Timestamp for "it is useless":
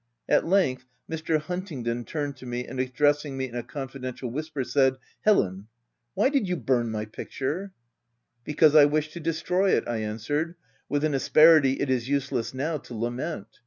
11.73-12.51